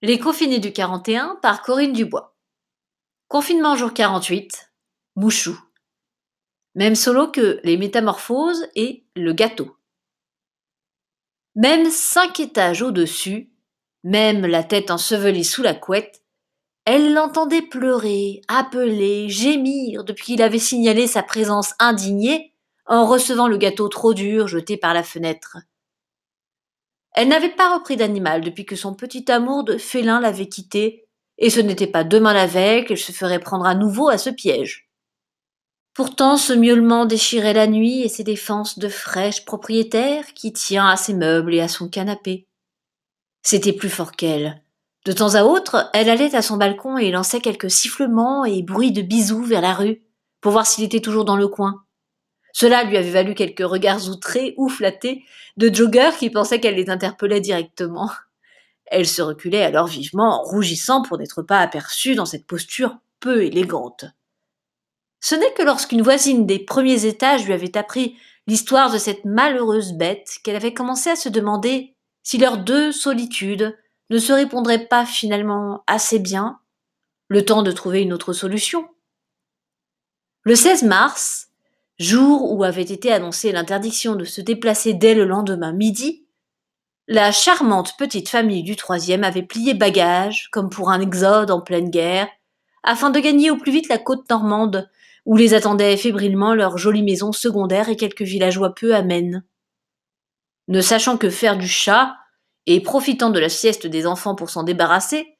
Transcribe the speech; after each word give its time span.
Les 0.00 0.20
confinés 0.20 0.60
du 0.60 0.72
41 0.72 1.40
par 1.42 1.60
Corinne 1.60 1.92
Dubois. 1.92 2.36
Confinement 3.26 3.74
jour 3.74 3.92
48. 3.92 4.70
Mouchou. 5.16 5.58
Même 6.76 6.94
solo 6.94 7.32
que 7.32 7.58
les 7.64 7.76
métamorphoses 7.76 8.68
et 8.76 9.04
le 9.16 9.32
gâteau. 9.32 9.76
Même 11.56 11.90
cinq 11.90 12.38
étages 12.38 12.80
au-dessus, 12.80 13.50
même 14.04 14.46
la 14.46 14.62
tête 14.62 14.92
ensevelie 14.92 15.42
sous 15.42 15.64
la 15.64 15.74
couette, 15.74 16.22
elle 16.84 17.12
l'entendait 17.12 17.62
pleurer, 17.62 18.42
appeler, 18.46 19.28
gémir 19.28 20.04
depuis 20.04 20.26
qu'il 20.26 20.42
avait 20.42 20.60
signalé 20.60 21.08
sa 21.08 21.24
présence 21.24 21.74
indignée 21.80 22.54
en 22.86 23.04
recevant 23.04 23.48
le 23.48 23.56
gâteau 23.56 23.88
trop 23.88 24.14
dur 24.14 24.46
jeté 24.46 24.76
par 24.76 24.94
la 24.94 25.02
fenêtre. 25.02 25.58
Elle 27.18 27.26
n'avait 27.26 27.48
pas 27.48 27.74
repris 27.74 27.96
d'animal 27.96 28.42
depuis 28.42 28.64
que 28.64 28.76
son 28.76 28.94
petit 28.94 29.28
amour 29.28 29.64
de 29.64 29.76
félin 29.76 30.20
l'avait 30.20 30.48
quittée, 30.48 31.08
et 31.36 31.50
ce 31.50 31.58
n'était 31.58 31.88
pas 31.88 32.04
demain 32.04 32.32
la 32.32 32.46
veille 32.46 32.84
qu'elle 32.84 32.96
se 32.96 33.10
ferait 33.10 33.40
prendre 33.40 33.66
à 33.66 33.74
nouveau 33.74 34.08
à 34.08 34.18
ce 34.18 34.30
piège. 34.30 34.88
Pourtant, 35.94 36.36
ce 36.36 36.52
miaulement 36.52 37.06
déchirait 37.06 37.54
la 37.54 37.66
nuit 37.66 38.02
et 38.02 38.08
ses 38.08 38.22
défenses 38.22 38.78
de 38.78 38.88
fraîche 38.88 39.44
propriétaire 39.44 40.32
qui 40.32 40.52
tient 40.52 40.88
à 40.88 40.94
ses 40.94 41.12
meubles 41.12 41.56
et 41.56 41.60
à 41.60 41.66
son 41.66 41.88
canapé. 41.88 42.46
C'était 43.42 43.72
plus 43.72 43.90
fort 43.90 44.12
qu'elle. 44.12 44.62
De 45.04 45.10
temps 45.10 45.34
à 45.34 45.42
autre, 45.42 45.90
elle 45.94 46.10
allait 46.10 46.36
à 46.36 46.42
son 46.42 46.56
balcon 46.56 46.98
et 46.98 47.10
lançait 47.10 47.40
quelques 47.40 47.72
sifflements 47.72 48.44
et 48.44 48.62
bruits 48.62 48.92
de 48.92 49.02
bisous 49.02 49.42
vers 49.42 49.62
la 49.62 49.74
rue, 49.74 50.04
pour 50.40 50.52
voir 50.52 50.68
s'il 50.68 50.84
était 50.84 51.00
toujours 51.00 51.24
dans 51.24 51.36
le 51.36 51.48
coin. 51.48 51.82
Cela 52.60 52.82
lui 52.82 52.96
avait 52.96 53.12
valu 53.12 53.36
quelques 53.36 53.64
regards 53.64 54.08
outrés 54.08 54.54
ou 54.56 54.68
flattés 54.68 55.24
de 55.58 55.72
joggers 55.72 56.16
qui 56.18 56.28
pensaient 56.28 56.58
qu'elle 56.58 56.74
les 56.74 56.90
interpellait 56.90 57.40
directement. 57.40 58.10
Elle 58.86 59.06
se 59.06 59.22
reculait 59.22 59.62
alors 59.62 59.86
vivement, 59.86 60.42
rougissant 60.42 61.02
pour 61.02 61.18
n'être 61.18 61.42
pas 61.42 61.60
aperçue 61.60 62.16
dans 62.16 62.26
cette 62.26 62.48
posture 62.48 62.98
peu 63.20 63.44
élégante. 63.44 64.06
Ce 65.20 65.36
n'est 65.36 65.52
que 65.52 65.62
lorsqu'une 65.62 66.02
voisine 66.02 66.46
des 66.46 66.58
premiers 66.58 67.06
étages 67.06 67.46
lui 67.46 67.52
avait 67.52 67.76
appris 67.76 68.16
l'histoire 68.48 68.90
de 68.90 68.98
cette 68.98 69.24
malheureuse 69.24 69.92
bête 69.92 70.28
qu'elle 70.42 70.56
avait 70.56 70.74
commencé 70.74 71.10
à 71.10 71.16
se 71.16 71.28
demander 71.28 71.94
si 72.24 72.38
leurs 72.38 72.58
deux 72.58 72.90
solitudes 72.90 73.78
ne 74.10 74.18
se 74.18 74.32
répondraient 74.32 74.88
pas 74.88 75.06
finalement 75.06 75.84
assez 75.86 76.18
bien, 76.18 76.58
le 77.28 77.44
temps 77.44 77.62
de 77.62 77.70
trouver 77.70 78.02
une 78.02 78.12
autre 78.12 78.32
solution. 78.32 78.88
Le 80.42 80.56
16 80.56 80.82
mars, 80.82 81.47
jour 81.98 82.52
où 82.52 82.64
avait 82.64 82.82
été 82.82 83.12
annoncée 83.12 83.52
l'interdiction 83.52 84.14
de 84.14 84.24
se 84.24 84.40
déplacer 84.40 84.94
dès 84.94 85.14
le 85.14 85.24
lendemain 85.24 85.72
midi, 85.72 86.26
la 87.08 87.32
charmante 87.32 87.96
petite 87.98 88.28
famille 88.28 88.62
du 88.62 88.76
troisième 88.76 89.24
avait 89.24 89.42
plié 89.42 89.74
bagage, 89.74 90.48
comme 90.52 90.68
pour 90.68 90.90
un 90.90 91.00
exode 91.00 91.50
en 91.50 91.60
pleine 91.60 91.90
guerre, 91.90 92.28
afin 92.82 93.10
de 93.10 93.18
gagner 93.18 93.50
au 93.50 93.56
plus 93.56 93.72
vite 93.72 93.88
la 93.88 93.98
côte 93.98 94.28
normande, 94.30 94.88
où 95.24 95.36
les 95.36 95.54
attendaient 95.54 95.96
fébrilement 95.96 96.54
leurs 96.54 96.78
jolies 96.78 97.02
maisons 97.02 97.32
secondaires 97.32 97.88
et 97.88 97.96
quelques 97.96 98.22
villageois 98.22 98.74
peu 98.74 98.94
amènes. 98.94 99.44
Ne 100.68 100.80
sachant 100.80 101.16
que 101.16 101.30
faire 101.30 101.56
du 101.56 101.68
chat, 101.68 102.14
et 102.66 102.82
profitant 102.82 103.30
de 103.30 103.40
la 103.40 103.48
sieste 103.48 103.86
des 103.86 104.06
enfants 104.06 104.34
pour 104.34 104.50
s'en 104.50 104.62
débarrasser, 104.62 105.38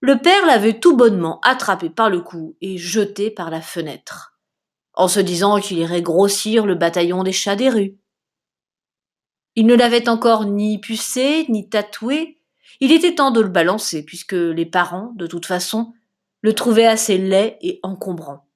le 0.00 0.18
père 0.18 0.46
l'avait 0.46 0.80
tout 0.80 0.96
bonnement 0.96 1.38
attrapé 1.42 1.90
par 1.90 2.08
le 2.08 2.22
cou 2.22 2.56
et 2.62 2.78
jeté 2.78 3.30
par 3.30 3.50
la 3.50 3.60
fenêtre 3.60 4.31
en 4.94 5.08
se 5.08 5.20
disant 5.20 5.60
qu'il 5.60 5.78
irait 5.78 6.02
grossir 6.02 6.66
le 6.66 6.74
bataillon 6.74 7.22
des 7.22 7.32
chats 7.32 7.56
des 7.56 7.70
rues. 7.70 7.96
Il 9.54 9.66
ne 9.66 9.74
l'avait 9.74 10.08
encore 10.08 10.46
ni 10.46 10.78
pucé, 10.78 11.46
ni 11.48 11.68
tatoué, 11.68 12.42
il 12.80 12.90
était 12.90 13.14
temps 13.14 13.30
de 13.30 13.40
le 13.40 13.48
balancer, 13.48 14.04
puisque 14.04 14.32
les 14.32 14.66
parents, 14.66 15.12
de 15.14 15.28
toute 15.28 15.46
façon, 15.46 15.92
le 16.40 16.52
trouvaient 16.52 16.86
assez 16.86 17.16
laid 17.16 17.56
et 17.60 17.78
encombrant. 17.84 18.48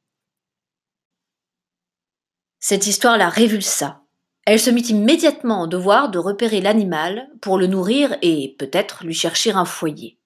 Cette 2.58 2.88
histoire 2.88 3.16
la 3.16 3.28
révulsa. 3.28 4.02
Elle 4.44 4.58
se 4.58 4.70
mit 4.70 4.82
immédiatement 4.82 5.62
en 5.62 5.66
devoir 5.68 6.10
de 6.10 6.18
repérer 6.18 6.60
l'animal 6.60 7.28
pour 7.40 7.56
le 7.56 7.68
nourrir 7.68 8.18
et 8.20 8.56
peut-être 8.58 9.04
lui 9.04 9.14
chercher 9.14 9.52
un 9.52 9.64
foyer. 9.64 10.18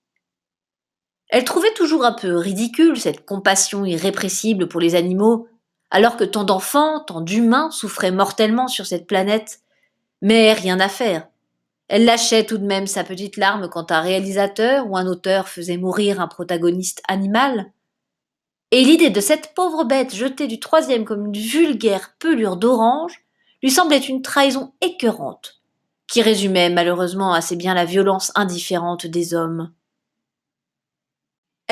Elle 1.29 1.45
trouvait 1.45 1.75
toujours 1.75 2.07
un 2.07 2.15
peu 2.15 2.37
ridicule 2.37 2.99
cette 2.99 3.27
compassion 3.27 3.85
irrépressible 3.85 4.67
pour 4.67 4.81
les 4.81 4.95
animaux 4.95 5.47
alors 5.91 6.17
que 6.17 6.25
tant 6.25 6.45
d'enfants, 6.45 7.01
tant 7.01 7.21
d'humains 7.21 7.71
souffraient 7.71 8.13
mortellement 8.13 8.69
sur 8.69 8.87
cette 8.87 9.07
planète. 9.07 9.61
Mais 10.23 10.53
rien 10.53 10.79
à 10.81 10.89
faire. 10.89 11.27
Elle 11.89 12.05
lâchait 12.05 12.45
tout 12.45 12.59
de 12.59 12.67
même 12.67 12.87
sa 12.87 13.03
petite 13.03 13.37
larme 13.37 13.69
quand 13.69 13.91
un 13.91 14.01
réalisateur 14.01 14.89
ou 14.89 14.97
un 14.97 15.07
auteur 15.07 15.49
faisait 15.49 15.77
mourir 15.77 16.21
un 16.21 16.29
protagoniste 16.29 17.03
animal. 17.09 17.73
Et 18.71 18.85
l'idée 18.85 19.11
de 19.11 19.21
cette 19.21 19.55
pauvre 19.55 19.83
bête 19.83 20.15
jetée 20.15 20.47
du 20.47 20.61
troisième 20.61 21.05
comme 21.05 21.27
une 21.27 21.37
vulgaire 21.37 22.15
pelure 22.21 22.57
d'orange 22.57 23.25
lui 23.63 23.71
semblait 23.71 23.99
une 23.99 24.23
trahison 24.23 24.73
écœurante, 24.81 25.61
qui 26.07 26.23
résumait 26.23 26.71
malheureusement 26.71 27.33
assez 27.33 27.57
bien 27.57 27.75
la 27.75 27.85
violence 27.85 28.31
indifférente 28.37 29.09
des 29.09 29.35
hommes. 29.35 29.73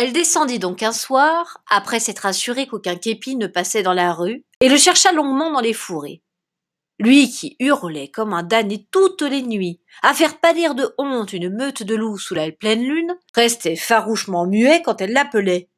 Elle 0.01 0.13
descendit 0.13 0.61
donc 0.61 0.85
un 0.85 0.93
soir, 0.93 1.61
après 1.69 1.99
s'être 1.99 2.25
assurée 2.25 2.69
qu'aucun 2.69 2.95
képi 2.95 3.35
ne 3.35 3.49
passait 3.49 3.83
dans 3.83 3.95
la 3.95 4.13
rue, 4.13 4.45
et 4.61 4.69
le 4.69 4.77
chercha 4.77 5.11
longuement 5.11 5.51
dans 5.51 5.59
les 5.59 5.73
fourrés. 5.73 6.23
Lui 7.01 7.29
qui 7.29 7.57
hurlait 7.59 8.07
comme 8.07 8.33
un 8.33 8.45
damné 8.45 8.87
toutes 8.93 9.23
les 9.23 9.43
nuits, 9.43 9.81
à 10.05 10.15
faire 10.15 10.39
pâlir 10.39 10.77
de 10.77 10.95
honte 10.99 11.33
une 11.33 11.53
meute 11.53 11.83
de 11.83 11.97
loups 11.97 12.17
sous 12.17 12.37
la 12.37 12.53
pleine 12.53 12.85
lune, 12.85 13.13
restait 13.35 13.75
farouchement 13.75 14.47
muet 14.47 14.83
quand 14.85 15.01
elle 15.01 15.13
l'appelait. 15.13 15.69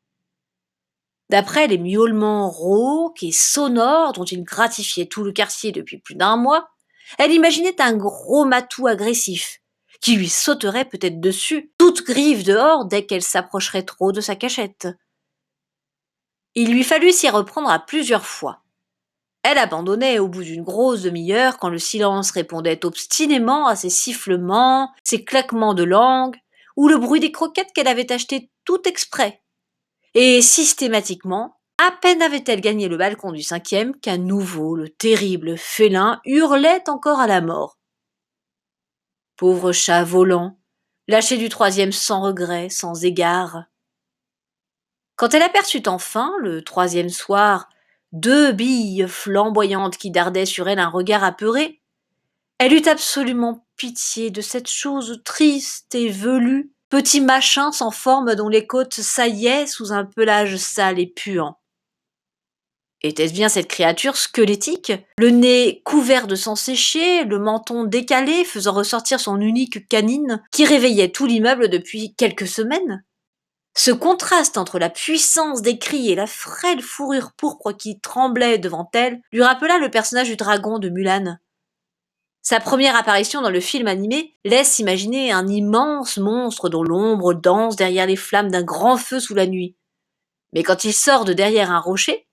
D'après 1.30 1.66
les 1.66 1.78
miaulements 1.78 2.50
rauques 2.50 3.22
et 3.22 3.32
sonores 3.32 4.12
dont 4.12 4.24
il 4.24 4.44
gratifiait 4.44 5.06
tout 5.06 5.24
le 5.24 5.32
quartier 5.32 5.72
depuis 5.72 5.96
plus 5.96 6.14
d'un 6.14 6.36
mois, 6.36 6.68
elle 7.16 7.32
imaginait 7.32 7.80
un 7.80 7.96
gros 7.96 8.44
matou 8.44 8.86
agressif, 8.86 9.59
qui 10.00 10.16
lui 10.16 10.28
sauterait 10.28 10.86
peut-être 10.86 11.20
dessus, 11.20 11.72
toute 11.78 12.04
grive 12.04 12.44
dehors 12.44 12.86
dès 12.86 13.04
qu'elle 13.04 13.22
s'approcherait 13.22 13.84
trop 13.84 14.12
de 14.12 14.20
sa 14.20 14.36
cachette. 14.36 14.88
Il 16.54 16.72
lui 16.72 16.84
fallut 16.84 17.12
s'y 17.12 17.28
reprendre 17.28 17.70
à 17.70 17.78
plusieurs 17.78 18.26
fois. 18.26 18.62
Elle 19.42 19.58
abandonnait 19.58 20.18
au 20.18 20.28
bout 20.28 20.42
d'une 20.42 20.64
grosse 20.64 21.02
demi-heure 21.02 21.58
quand 21.58 21.70
le 21.70 21.78
silence 21.78 22.30
répondait 22.30 22.84
obstinément 22.84 23.66
à 23.66 23.76
ses 23.76 23.88
sifflements, 23.88 24.90
ses 25.04 25.24
claquements 25.24 25.74
de 25.74 25.84
langue, 25.84 26.36
ou 26.76 26.88
le 26.88 26.98
bruit 26.98 27.20
des 27.20 27.32
croquettes 27.32 27.72
qu'elle 27.74 27.88
avait 27.88 28.12
achetées 28.12 28.50
tout 28.64 28.86
exprès. 28.86 29.42
Et 30.14 30.42
systématiquement, 30.42 31.60
à 31.78 31.92
peine 32.02 32.20
avait-elle 32.20 32.60
gagné 32.60 32.88
le 32.88 32.98
balcon 32.98 33.32
du 33.32 33.42
cinquième 33.42 33.98
qu'à 33.98 34.18
nouveau 34.18 34.76
le 34.76 34.90
terrible 34.90 35.56
félin 35.56 36.20
hurlait 36.26 36.82
encore 36.88 37.20
à 37.20 37.26
la 37.26 37.40
mort. 37.40 37.79
Pauvre 39.40 39.72
chat 39.72 40.04
volant, 40.04 40.58
lâché 41.08 41.38
du 41.38 41.48
troisième 41.48 41.92
sans 41.92 42.20
regret, 42.20 42.68
sans 42.68 43.06
égard. 43.06 43.64
Quand 45.16 45.32
elle 45.32 45.40
aperçut 45.40 45.84
enfin, 45.86 46.34
le 46.40 46.62
troisième 46.62 47.08
soir, 47.08 47.70
deux 48.12 48.52
billes 48.52 49.06
flamboyantes 49.08 49.96
qui 49.96 50.10
dardaient 50.10 50.44
sur 50.44 50.68
elle 50.68 50.78
un 50.78 50.90
regard 50.90 51.24
apeuré, 51.24 51.80
elle 52.58 52.74
eut 52.74 52.86
absolument 52.86 53.66
pitié 53.78 54.30
de 54.30 54.42
cette 54.42 54.68
chose 54.68 55.22
triste 55.24 55.94
et 55.94 56.10
velue, 56.10 56.74
petit 56.90 57.22
machin 57.22 57.72
sans 57.72 57.90
forme 57.90 58.34
dont 58.34 58.50
les 58.50 58.66
côtes 58.66 59.00
saillaient 59.00 59.66
sous 59.66 59.90
un 59.90 60.04
pelage 60.04 60.58
sale 60.58 60.98
et 60.98 61.06
puant. 61.06 61.58
Était-ce 63.02 63.32
bien 63.32 63.48
cette 63.48 63.68
créature 63.68 64.16
squelettique, 64.16 64.92
le 65.18 65.30
nez 65.30 65.80
couvert 65.86 66.26
de 66.26 66.34
sang 66.34 66.54
séché, 66.54 67.24
le 67.24 67.38
menton 67.38 67.84
décalé 67.84 68.44
faisant 68.44 68.74
ressortir 68.74 69.20
son 69.20 69.40
unique 69.40 69.88
canine 69.88 70.42
qui 70.52 70.66
réveillait 70.66 71.08
tout 71.08 71.24
l'immeuble 71.24 71.68
depuis 71.68 72.14
quelques 72.14 72.46
semaines? 72.46 73.02
Ce 73.74 73.90
contraste 73.90 74.58
entre 74.58 74.78
la 74.78 74.90
puissance 74.90 75.62
des 75.62 75.78
cris 75.78 76.10
et 76.10 76.14
la 76.14 76.26
frêle 76.26 76.82
fourrure 76.82 77.32
pourpre 77.36 77.72
qui 77.72 78.00
tremblait 78.00 78.58
devant 78.58 78.90
elle 78.92 79.22
lui 79.32 79.42
rappela 79.42 79.78
le 79.78 79.90
personnage 79.90 80.28
du 80.28 80.36
dragon 80.36 80.78
de 80.78 80.90
Mulan. 80.90 81.38
Sa 82.42 82.60
première 82.60 82.96
apparition 82.96 83.40
dans 83.40 83.50
le 83.50 83.60
film 83.60 83.86
animé 83.86 84.34
laisse 84.44 84.78
imaginer 84.78 85.30
un 85.32 85.46
immense 85.46 86.18
monstre 86.18 86.68
dont 86.68 86.82
l'ombre 86.82 87.32
danse 87.32 87.76
derrière 87.76 88.06
les 88.06 88.16
flammes 88.16 88.50
d'un 88.50 88.62
grand 88.62 88.98
feu 88.98 89.20
sous 89.20 89.34
la 89.34 89.46
nuit. 89.46 89.76
Mais 90.52 90.62
quand 90.62 90.84
il 90.84 90.92
sort 90.92 91.24
de 91.24 91.32
derrière 91.32 91.70
un 91.70 91.78
rocher, 91.78 92.26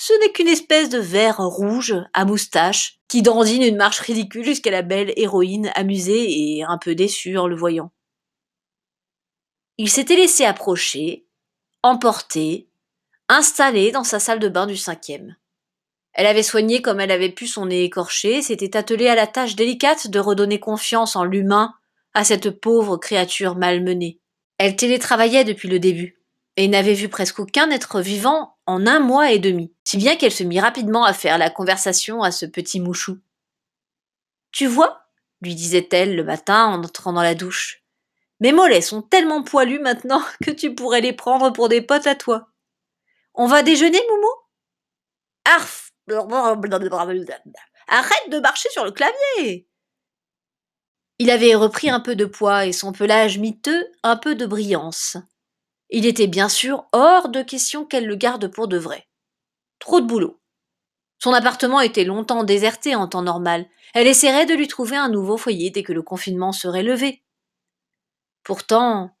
ce 0.00 0.12
n'est 0.20 0.30
qu'une 0.30 0.48
espèce 0.48 0.88
de 0.88 0.98
verre 0.98 1.38
rouge 1.38 1.96
à 2.14 2.24
moustache 2.24 3.00
qui 3.08 3.20
dandine 3.20 3.64
une 3.64 3.76
marche 3.76 3.98
ridicule 3.98 4.44
jusqu'à 4.44 4.70
la 4.70 4.82
belle 4.82 5.12
héroïne 5.16 5.72
amusée 5.74 6.30
et 6.30 6.62
un 6.62 6.78
peu 6.78 6.94
déçue 6.94 7.36
en 7.36 7.48
le 7.48 7.56
voyant. 7.56 7.90
Il 9.76 9.90
s'était 9.90 10.14
laissé 10.14 10.44
approcher, 10.44 11.26
emporter, 11.82 12.68
installé 13.28 13.90
dans 13.90 14.04
sa 14.04 14.20
salle 14.20 14.38
de 14.38 14.48
bain 14.48 14.66
du 14.66 14.76
cinquième. 14.76 15.36
Elle 16.12 16.26
avait 16.26 16.44
soigné 16.44 16.80
comme 16.80 17.00
elle 17.00 17.10
avait 17.10 17.32
pu 17.32 17.48
son 17.48 17.66
nez 17.66 17.82
écorché, 17.82 18.40
s'était 18.40 18.76
attelée 18.76 19.08
à 19.08 19.16
la 19.16 19.26
tâche 19.26 19.56
délicate 19.56 20.08
de 20.08 20.20
redonner 20.20 20.60
confiance 20.60 21.16
en 21.16 21.24
l'humain 21.24 21.74
à 22.14 22.22
cette 22.22 22.50
pauvre 22.50 22.98
créature 22.98 23.56
malmenée. 23.56 24.20
Elle 24.58 24.76
télétravaillait 24.76 25.44
depuis 25.44 25.68
le 25.68 25.80
début, 25.80 26.18
et 26.58 26.66
n'avait 26.66 26.94
vu 26.94 27.08
presque 27.08 27.38
aucun 27.38 27.70
être 27.70 28.00
vivant 28.00 28.57
en 28.68 28.86
un 28.86 29.00
mois 29.00 29.32
et 29.32 29.38
demi, 29.38 29.72
si 29.82 29.96
bien 29.96 30.16
qu'elle 30.16 30.30
se 30.30 30.44
mit 30.44 30.60
rapidement 30.60 31.04
à 31.04 31.14
faire 31.14 31.38
la 31.38 31.48
conversation 31.48 32.22
à 32.22 32.30
ce 32.30 32.44
petit 32.44 32.80
mouchou. 32.80 33.18
Tu 34.52 34.66
vois, 34.66 35.06
lui 35.40 35.54
disait-elle 35.54 36.14
le 36.14 36.22
matin 36.22 36.66
en 36.66 36.84
entrant 36.84 37.14
dans 37.14 37.22
la 37.22 37.34
douche, 37.34 37.82
mes 38.40 38.52
mollets 38.52 38.82
sont 38.82 39.00
tellement 39.00 39.42
poilus 39.42 39.80
maintenant 39.80 40.22
que 40.44 40.50
tu 40.50 40.74
pourrais 40.74 41.00
les 41.00 41.14
prendre 41.14 41.50
pour 41.50 41.70
des 41.70 41.80
potes 41.80 42.06
à 42.06 42.14
toi. 42.14 42.50
On 43.32 43.46
va 43.46 43.62
déjeuner, 43.62 44.00
Moumou? 44.10 44.32
Arf 45.46 45.92
Arrête 47.88 48.30
de 48.30 48.38
marcher 48.38 48.68
sur 48.68 48.84
le 48.84 48.92
clavier 48.92 49.66
Il 51.18 51.30
avait 51.30 51.54
repris 51.54 51.88
un 51.88 52.00
peu 52.00 52.16
de 52.16 52.26
poids 52.26 52.66
et 52.66 52.72
son 52.72 52.92
pelage 52.92 53.38
miteux 53.38 53.86
un 54.02 54.18
peu 54.18 54.34
de 54.34 54.44
brillance. 54.44 55.16
Il 55.90 56.06
était 56.06 56.26
bien 56.26 56.48
sûr 56.48 56.86
hors 56.92 57.28
de 57.28 57.42
question 57.42 57.84
qu'elle 57.84 58.06
le 58.06 58.16
garde 58.16 58.48
pour 58.48 58.68
de 58.68 58.78
vrai. 58.78 59.08
Trop 59.78 60.00
de 60.00 60.06
boulot. 60.06 60.40
Son 61.18 61.32
appartement 61.32 61.80
était 61.80 62.04
longtemps 62.04 62.44
déserté 62.44 62.94
en 62.94 63.08
temps 63.08 63.22
normal. 63.22 63.66
Elle 63.94 64.06
essaierait 64.06 64.46
de 64.46 64.54
lui 64.54 64.68
trouver 64.68 64.96
un 64.96 65.08
nouveau 65.08 65.36
foyer 65.36 65.70
dès 65.70 65.82
que 65.82 65.92
le 65.92 66.02
confinement 66.02 66.52
serait 66.52 66.82
levé. 66.82 67.22
Pourtant, 68.44 69.16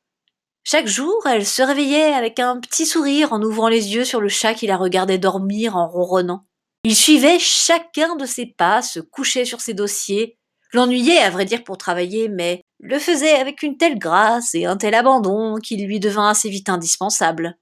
chaque 0.64 0.86
jour, 0.86 1.26
elle 1.26 1.46
se 1.46 1.62
réveillait 1.62 2.12
avec 2.12 2.38
un 2.38 2.60
petit 2.60 2.86
sourire 2.86 3.32
en 3.32 3.42
ouvrant 3.42 3.68
les 3.68 3.94
yeux 3.94 4.04
sur 4.04 4.20
le 4.20 4.28
chat 4.28 4.54
qui 4.54 4.66
la 4.66 4.76
regardait 4.76 5.18
dormir 5.18 5.76
en 5.76 5.88
ronronnant. 5.88 6.44
Il 6.84 6.94
suivait 6.94 7.38
chacun 7.38 8.16
de 8.16 8.26
ses 8.26 8.46
pas, 8.46 8.82
se 8.82 9.00
couchait 9.00 9.44
sur 9.44 9.60
ses 9.60 9.74
dossiers, 9.74 10.38
l'ennuyait 10.72 11.18
à 11.18 11.30
vrai 11.30 11.44
dire 11.44 11.64
pour 11.64 11.78
travailler, 11.78 12.28
mais 12.28 12.62
le 12.80 12.98
faisait 12.98 13.34
avec 13.34 13.62
une 13.62 13.76
telle 13.76 13.98
grâce 13.98 14.54
et 14.54 14.66
un 14.66 14.76
tel 14.76 14.94
abandon 14.94 15.56
qu'il 15.56 15.84
lui 15.86 16.00
devint 16.00 16.28
assez 16.28 16.48
vite 16.48 16.68
indispensable. 16.68 17.58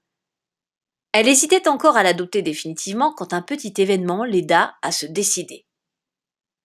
Elle 1.11 1.27
hésitait 1.27 1.67
encore 1.67 1.97
à 1.97 2.03
l'adopter 2.03 2.41
définitivement 2.41 3.13
quand 3.13 3.33
un 3.33 3.41
petit 3.41 3.73
événement 3.77 4.23
l'aida 4.23 4.75
à 4.81 4.91
se 4.91 5.05
décider. 5.05 5.65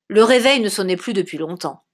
Le 0.08 0.24
réveil 0.24 0.60
ne 0.60 0.68
sonnait 0.68 0.96
plus 0.96 1.14
depuis 1.14 1.38
longtemps. 1.38 1.84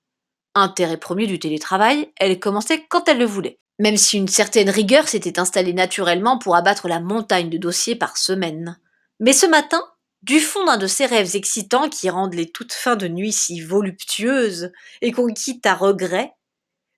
Intérêt 0.55 0.97
premier 0.97 1.27
du 1.29 1.39
télétravail, 1.39 2.13
elle 2.17 2.41
commençait 2.41 2.85
quand 2.89 3.09
elle 3.09 3.19
le 3.19 3.27
voulait, 3.27 3.61
même 3.79 3.97
si 3.97 4.17
une 4.17 4.27
certaine 4.27 4.71
rigueur 4.71 5.07
s'était 5.07 5.39
installée 5.39 5.75
naturellement 5.75 6.39
pour 6.39 6.57
abattre 6.57 6.89
la 6.89 6.99
montagne 6.99 7.51
de 7.51 7.59
dossiers 7.59 7.95
par 7.95 8.17
semaine. 8.17 8.81
Mais 9.21 9.33
ce 9.33 9.47
matin, 9.47 9.83
du 10.23 10.41
fond 10.41 10.65
d'un 10.65 10.79
de 10.79 10.89
ces 10.89 11.07
rêves 11.07 11.37
excitants 11.37 11.89
qui 11.89 12.11
rendent 12.11 12.35
les 12.35 12.51
toutes 12.51 12.73
fins 12.73 12.97
de 12.97 13.07
nuit 13.07 13.33
si 13.33 13.61
voluptueuses 13.61 14.73
et 15.01 15.13
qu'on 15.13 15.33
quitte 15.33 15.65
à 15.65 15.75
regret, 15.75 16.33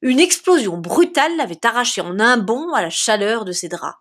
une 0.03 0.21
explosion 0.21 0.79
brutale 0.79 1.37
l'avait 1.37 1.65
arraché 1.65 2.01
en 2.01 2.19
un 2.21 2.39
bond 2.39 2.73
à 2.73 2.83
la 2.83 2.91
chaleur 2.91 3.45
de 3.45 3.53
ses 3.53 3.69
draps. 3.69 3.99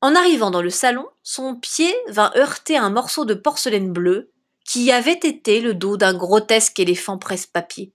En 0.00 0.14
arrivant 0.14 0.50
dans 0.50 0.62
le 0.62 0.70
salon, 0.70 1.06
son 1.22 1.56
pied 1.56 1.94
vint 2.08 2.32
heurter 2.36 2.76
un 2.76 2.90
morceau 2.90 3.24
de 3.24 3.34
porcelaine 3.34 3.92
bleue 3.92 4.32
qui 4.64 4.92
avait 4.92 5.12
été 5.12 5.60
le 5.60 5.74
dos 5.74 5.96
d'un 5.96 6.14
grotesque 6.14 6.78
éléphant 6.78 7.18
presse-papier. 7.18 7.94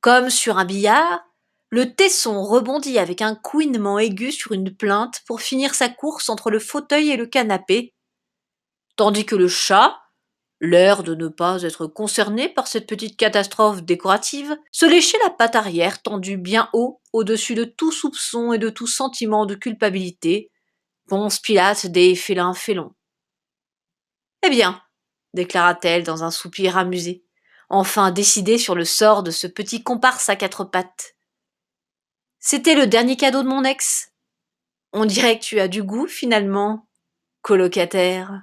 Comme 0.00 0.30
sur 0.30 0.58
un 0.58 0.64
billard, 0.64 1.24
le 1.70 1.94
tesson 1.94 2.42
rebondit 2.42 2.98
avec 2.98 3.22
un 3.22 3.34
couinement 3.34 3.98
aigu 3.98 4.30
sur 4.30 4.52
une 4.52 4.76
plainte 4.76 5.22
pour 5.26 5.40
finir 5.40 5.74
sa 5.74 5.88
course 5.88 6.28
entre 6.28 6.50
le 6.50 6.58
fauteuil 6.58 7.10
et 7.10 7.16
le 7.16 7.26
canapé, 7.26 7.94
tandis 8.96 9.24
que 9.24 9.36
le 9.36 9.48
chat, 9.48 10.01
l'air 10.62 11.02
de 11.02 11.16
ne 11.16 11.26
pas 11.26 11.60
être 11.62 11.88
concerné 11.88 12.48
par 12.48 12.68
cette 12.68 12.86
petite 12.86 13.16
catastrophe 13.16 13.82
décorative, 13.82 14.56
se 14.70 14.86
léchait 14.86 15.18
la 15.24 15.30
patte 15.30 15.56
arrière 15.56 16.00
tendue 16.00 16.36
bien 16.36 16.70
haut 16.72 17.02
au-dessus 17.12 17.56
de 17.56 17.64
tout 17.64 17.90
soupçon 17.90 18.52
et 18.52 18.58
de 18.58 18.70
tout 18.70 18.86
sentiment 18.86 19.44
de 19.44 19.56
culpabilité, 19.56 20.50
Ponce 21.08 21.40
Pilate 21.40 21.88
des 21.88 22.14
félins 22.14 22.54
félons. 22.54 22.94
Eh 24.44 24.50
bien, 24.50 24.80
déclara-t-elle 25.34 26.04
dans 26.04 26.22
un 26.22 26.30
soupir 26.30 26.78
amusé, 26.78 27.24
enfin 27.68 28.12
décidée 28.12 28.56
sur 28.56 28.76
le 28.76 28.84
sort 28.84 29.24
de 29.24 29.32
ce 29.32 29.48
petit 29.48 29.82
comparse 29.82 30.28
à 30.28 30.36
quatre 30.36 30.62
pattes. 30.62 31.16
C'était 32.38 32.76
le 32.76 32.86
dernier 32.86 33.16
cadeau 33.16 33.42
de 33.42 33.48
mon 33.48 33.64
ex. 33.64 34.12
On 34.92 35.06
dirait 35.06 35.40
que 35.40 35.44
tu 35.44 35.58
as 35.58 35.68
du 35.68 35.82
goût, 35.82 36.06
finalement, 36.06 36.86
colocataire. 37.40 38.42